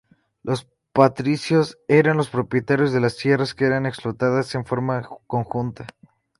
Los 0.41 0.67
patricios 0.93 1.77
eran 1.87 2.17
los 2.17 2.31
propietarios 2.31 2.91
de 2.91 3.01
las 3.01 3.17
tierras 3.17 3.53
que 3.53 3.65
eran 3.67 3.85
explotadas 3.85 4.55
en 4.55 4.65
forma 4.65 5.07
conjunta. 5.27 5.85